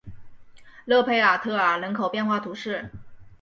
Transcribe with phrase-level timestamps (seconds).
[0.85, 2.89] 勒佩尔特尔人口变化图示